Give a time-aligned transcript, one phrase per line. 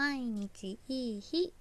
[0.00, 1.52] 毎日いい日。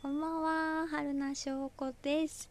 [0.00, 2.48] こんばんは春名翔子です、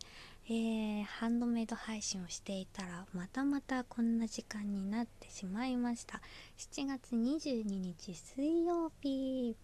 [0.47, 6.19] えー、ハンドメイド配信をしていたらまたまたこんな時間になってしまいました。
[6.57, 9.55] 7月22日水曜日。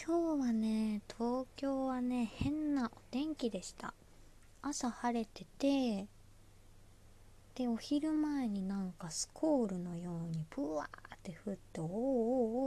[0.00, 3.94] 今日はね東京はね変なお天気でした。
[4.62, 6.06] 朝晴れてて
[7.58, 11.92] でお昼前になんかスコールのようにブワーって降っておーおー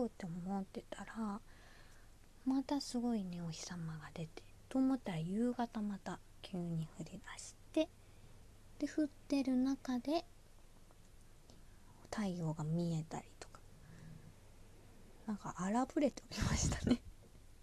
[0.02, 1.40] おーって思ってたら
[2.46, 7.88] またすごいねお日様が出てと思ったら夕方また急に降り出して
[8.80, 10.26] で降ってる中で
[12.14, 13.62] 太陽が見えたりとか
[15.26, 17.02] なんか荒ぶれておりましたね。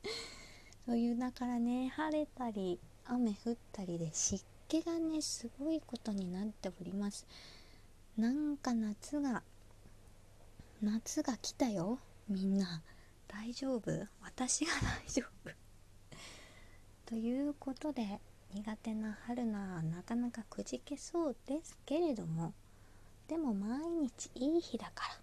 [0.87, 7.27] そういうだからね晴れたり雨降ったりで湿気がねすごいことになっております。
[8.19, 9.43] なんか夏が
[10.83, 11.99] 夏が来たよ。
[12.29, 12.83] みんな。
[13.27, 14.07] 大丈夫？
[14.23, 14.73] 私が
[15.07, 15.53] 大丈夫？
[17.07, 18.21] ということで
[18.53, 22.53] 苦手な春菜はなかなかくじけそうですけれども
[23.27, 25.21] でも毎日いい日だから。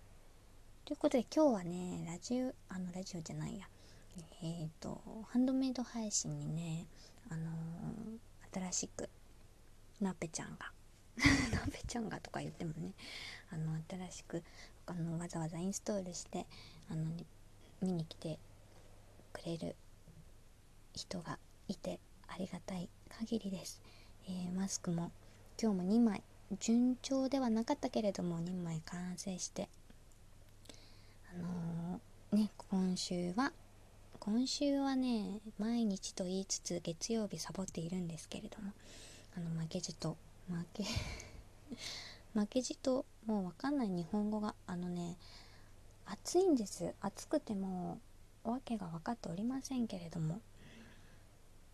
[0.86, 3.68] ということで今日はねラジオあのラジオじゃないや。
[4.42, 6.88] えっ、ー、とハンドメイド配信にね
[7.30, 9.08] あのー、新しく
[10.02, 10.72] なっぺちゃんが。
[11.52, 12.94] なっぺちゃんがとか言ってもね
[13.50, 14.44] あの新しく
[14.86, 16.46] あのわざわざインストールして
[16.90, 17.06] あの
[17.82, 18.38] 見に来て
[19.32, 19.76] くれる
[20.94, 23.82] 人がいてありがたい限りです、
[24.28, 25.12] えー、マスクも
[25.62, 26.24] 今日も2枚
[26.59, 29.70] 順調ではなかったけれども2枚完成して
[31.34, 33.52] あのー、ね今週は
[34.20, 38.72] 今週はね毎日と言いつつ月曜日サボっているんですけれども
[39.36, 40.83] あの負けじと負け
[42.33, 45.17] 負けじともうわかんない日本語があのね
[46.05, 46.94] 暑いんです。
[47.02, 48.00] 暑くても
[48.44, 50.41] わけが分かっておりませんけれども。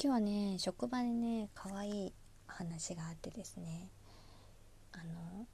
[0.03, 2.13] 今日はね職場でね可愛い
[2.47, 3.89] 話があってですね。
[4.93, 5.45] あの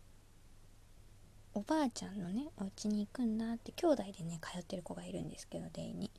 [1.53, 6.12] おばあちゃんのねお家に行くんだって兄弟でね通ってる子がいるんですけどデイに。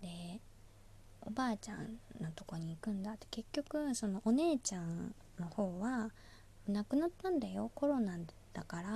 [0.00, 0.40] で
[1.38, 6.10] ばあちゃんのとこに行くんだって結局そのお姉ちゃんの方は
[6.66, 7.70] 亡くなったんだよ。
[7.76, 8.18] コロナ
[8.52, 8.88] だから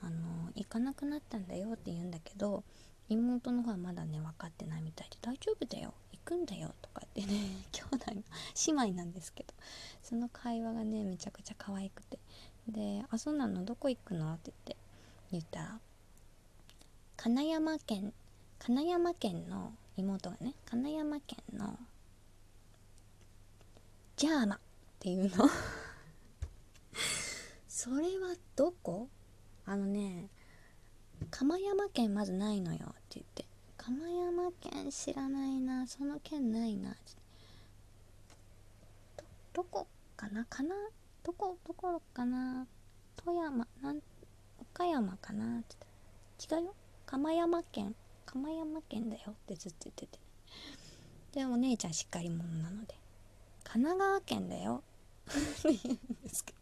[0.00, 2.64] あの行かなくなったんだよって言うんだけど
[3.10, 5.92] 妹の方はまだね分かってないみたいで大丈夫だよ。
[6.12, 7.26] 行くんだよとかってね
[7.72, 8.22] 兄弟の
[8.84, 9.52] 姉妹なんですけど
[10.02, 12.18] その会話がねめちゃくちゃ可愛くて。
[12.66, 13.64] で「あそうなの？
[13.66, 14.76] どこ行くの?」って言って
[15.30, 15.80] 言ったら
[17.18, 18.14] 金山県
[18.58, 21.78] 金山県の妹がね金山県の
[24.16, 24.58] ジャーマっ
[24.98, 25.48] ていうの。
[27.68, 29.08] それはどこ？
[29.64, 30.28] あのね
[31.30, 33.44] 釜山県まずないのよって言って。
[33.76, 36.98] 釜山県知らないなその県ないなって。
[39.16, 39.24] ど
[39.62, 39.86] どこ
[40.16, 40.44] かな？
[40.46, 40.74] かな？
[41.22, 41.56] どこ？
[41.66, 42.66] どこかな？
[43.16, 43.66] 富山？
[43.82, 44.00] なん
[44.58, 45.76] 岡山かなって。
[46.54, 46.74] 違うよ。
[47.06, 47.94] 釜山県。
[48.36, 50.18] 釜山県だよってずっと言ってて。
[51.32, 52.94] でお姉ちゃんしっかり者なので
[53.64, 54.82] 神奈川県だよ
[55.30, 56.52] って言うんですけ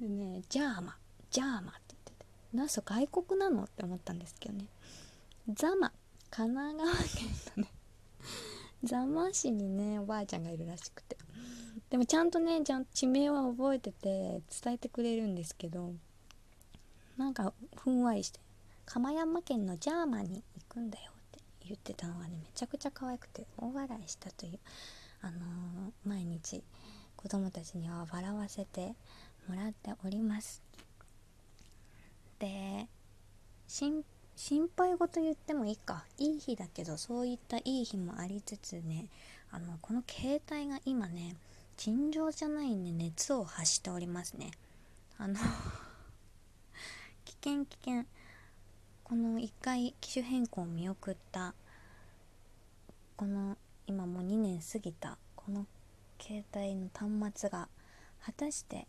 [0.00, 0.06] ど。
[0.06, 0.96] でねジャーマ。
[1.30, 2.26] ジャーマって言ってて
[2.56, 3.64] なそ外国なの？
[3.64, 4.66] って思ったんですけどね
[5.52, 5.92] ザマ
[6.30, 7.70] 神奈川県のね
[8.82, 11.16] 座間市にねおばあちゃんがいるらしくて
[11.90, 15.92] でもちゃんとねちゃん地名は覚えてて伝えてくれるんですけど
[17.16, 18.40] なんかふんわりして
[18.92, 24.58] 釜山県のジャーマンに行くんだよって言ってたのがねめちゃくちゃ可愛くて大笑いしたという
[25.22, 26.60] あのー、毎日
[27.14, 28.96] 子供たちには笑わせて
[29.46, 30.60] もらっております。
[32.40, 32.88] で
[33.68, 34.02] 心
[34.76, 36.04] 配事言ってもいいか。
[36.18, 39.06] いい日だけどそういったいい日もありつつね
[39.52, 41.36] あのこの携帯が今ね
[41.76, 44.50] 尋常じゃないね熱を発しておりますね。
[45.16, 45.34] あの
[47.24, 48.04] 危険危険。
[49.10, 51.52] この1回機種変更を見送った
[53.16, 53.56] この
[53.88, 55.66] 今もう2年過ぎたこの
[56.22, 57.66] 携帯の端末が
[58.24, 58.86] 果たして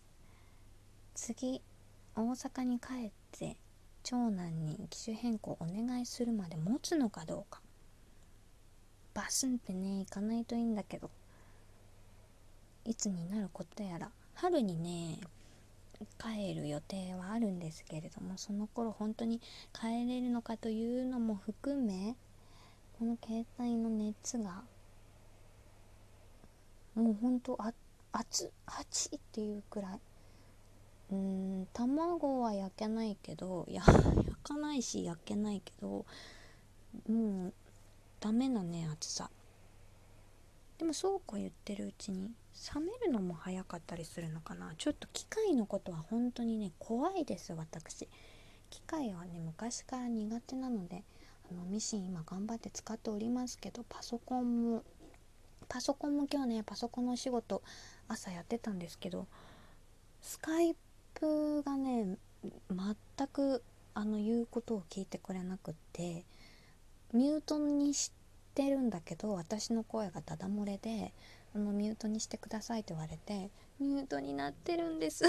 [1.15, 1.59] 次
[2.15, 3.57] 大阪に帰って
[4.03, 7.59] 長男に機種変更お願いするまで持つのかどうか。
[9.15, 11.09] バスンってね行かないといいんだけど
[12.85, 15.17] いつになることやら春にね
[16.19, 19.39] 帰る予定はあるんですけれどもその頃本当に
[19.74, 22.15] 帰れるのかというのも含め
[22.98, 24.63] この携帯の熱が
[26.95, 27.74] もう本当あ
[28.13, 30.00] 熱熱っていうくらい。
[31.12, 31.18] うー
[31.62, 36.06] ん卵は焼けないけどや焼かないし焼けないけど
[37.07, 37.53] もう
[38.19, 39.30] ダメなね暑さ。
[40.77, 42.31] でもそうこう言ってるうちに
[42.75, 44.74] 冷めるのも早かったりするのかな？
[44.77, 48.07] ちょっと機械のことは本当にね怖いです私。
[48.69, 51.03] 機械はね昔から苦手なので
[51.50, 54.83] あのミシン今頑張って使っておりますけどパソコンも
[55.68, 57.62] パソコンも今日ねパソコンのお仕事
[58.07, 59.27] 朝やってたんですけど
[60.21, 60.75] スカイ
[61.13, 62.18] プがね
[62.69, 63.62] 全く
[63.94, 66.24] あの言うことを聞いてくれなくって
[67.13, 68.12] ミュートにし
[68.56, 71.13] てるんだけど私の声がダダ漏れで
[71.53, 73.50] あのミュートにしてくださいって言われて
[73.80, 75.25] ミュートになってるんです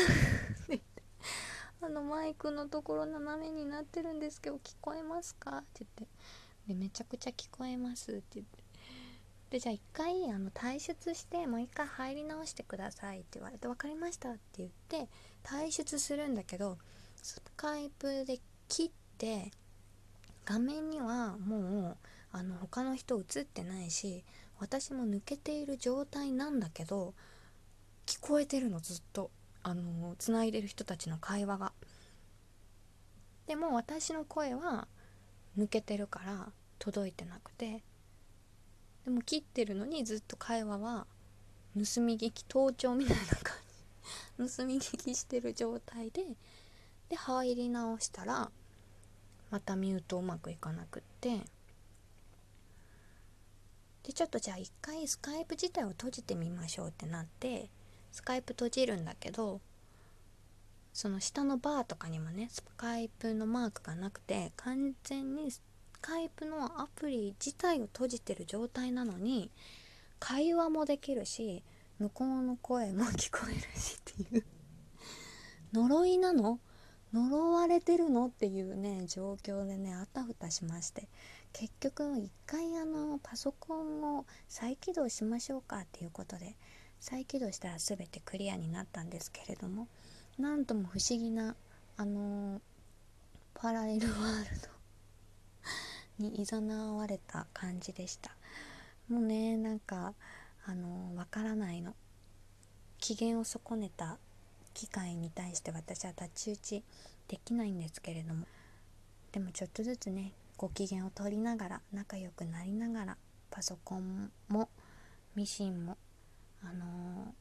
[1.80, 5.58] あのマイクのところ斜めになってるんですけど聞こえますか？
[5.58, 6.14] って言って
[6.68, 8.62] でめちゃくちゃ聞こえますって言って
[9.50, 15.08] でじゃあ一回あの退出してもう一回入り直してくださいって言われて分かりましたって言って
[15.42, 16.78] 退出するんだけど
[17.20, 18.38] スカイプで
[18.68, 19.50] 切って
[20.44, 21.96] 画面にはもう
[22.30, 24.24] あの他の人映ってないし
[24.62, 27.14] 私も抜けている状態なんだけど
[28.06, 29.32] 聞こえてるのずっと。
[29.64, 31.72] あの繋いでる人たちの会話が。
[33.46, 34.86] でも私の声は
[35.58, 37.82] 抜けてるから届いてなくて。
[39.04, 41.06] でも切ってるのにずっと会話は
[41.74, 43.56] 盗み聞き盗聴みたいな感
[44.38, 44.54] じ。
[44.56, 46.36] 盗み聞きしてる状態で
[47.08, 48.52] で入り直したら
[49.50, 51.40] またミュートうまくいかなくって。
[54.04, 57.70] でちょっとじゃあ一回スカイプ自体を閉じてみましょうってなって
[58.10, 59.60] スカイプ閉じるんだけど
[60.92, 65.62] その下のバーとかにもねスカイプのマークがなくて完全にス
[66.00, 69.50] カイプのアプリ自体を閉じてる状態なのに
[70.18, 71.62] 会話もできるし
[71.98, 74.44] 向こうの声も聞こえるしっていう。
[75.72, 76.58] 呪いなの？
[77.14, 78.26] 呪われてるの？
[78.26, 81.08] っていうね状況でねあたふたしまして。
[81.52, 86.56] 結局一回あのパソコンを再起動しましょうかっていうことで
[87.00, 89.88] 再起動したら全てクリアになったんですけれども
[90.38, 91.54] なんとも不思議な
[91.96, 92.60] あの、
[93.54, 94.68] パラレルワールド
[96.18, 98.34] にいざなわれた感じでした。
[99.08, 100.14] もうねなんか
[100.64, 101.94] あの、わからないの。
[102.98, 104.18] 機嫌を損ねた
[104.74, 106.84] 機械に対して私は太刀打ち
[107.28, 108.46] できないんですけれども。
[109.32, 110.32] でもちょっとずつね
[110.62, 113.16] ご機嫌を取りながら仲良くなりながら
[113.50, 114.68] パソコンも
[115.34, 115.98] ミシンも
[116.62, 117.34] あの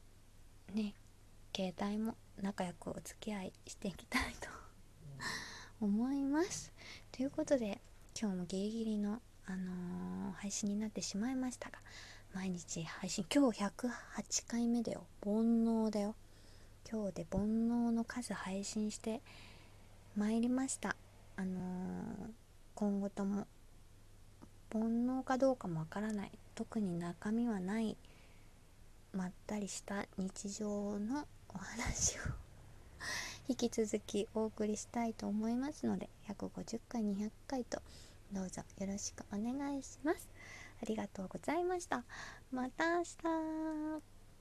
[0.74, 0.94] ー、ね
[1.54, 4.48] 携帯も仲良くお付き合いしていきたいと
[5.80, 6.72] 思います。
[7.12, 7.80] ということで
[8.20, 11.78] 今日もギリギリの、あのー、配信になってしまいましたが
[12.34, 15.04] 毎日配信今日108回目だよ。
[15.24, 16.16] 煩悩だよ。
[16.90, 19.20] 今日で煩悩の数配信して
[20.16, 20.96] まいりました。
[21.36, 22.41] あのー、
[22.82, 23.46] 今後とも
[24.72, 26.32] 煩悩かどうかもわからない。
[26.56, 27.96] 特に中身はない。
[29.12, 32.22] まったりした日常のお話を。
[33.46, 37.80] 引き続きお送りしたいと思いますので150回200回と
[38.32, 40.28] どうぞよろしくお願いします。
[40.82, 42.02] ありがとうございました。
[42.50, 44.11] また明日。